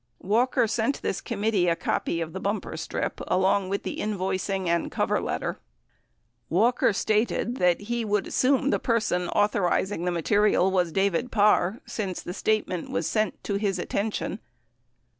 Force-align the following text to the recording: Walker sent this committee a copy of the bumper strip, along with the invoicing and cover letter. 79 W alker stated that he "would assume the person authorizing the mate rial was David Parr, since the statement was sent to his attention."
Walker 0.23 0.65
sent 0.65 1.03
this 1.03 1.21
committee 1.21 1.67
a 1.67 1.75
copy 1.75 2.21
of 2.21 2.33
the 2.33 2.39
bumper 2.39 2.75
strip, 2.75 3.21
along 3.27 3.69
with 3.69 3.83
the 3.83 3.99
invoicing 3.99 4.67
and 4.67 4.89
cover 4.91 5.21
letter. 5.21 5.59
79 6.47 6.47
W 6.49 6.63
alker 6.71 6.95
stated 6.95 7.57
that 7.57 7.81
he 7.81 8.03
"would 8.03 8.25
assume 8.25 8.71
the 8.71 8.79
person 8.79 9.29
authorizing 9.29 10.05
the 10.05 10.11
mate 10.11 10.31
rial 10.31 10.71
was 10.71 10.91
David 10.91 11.31
Parr, 11.31 11.81
since 11.85 12.23
the 12.23 12.33
statement 12.33 12.89
was 12.89 13.05
sent 13.05 13.43
to 13.43 13.57
his 13.57 13.77
attention." 13.77 14.39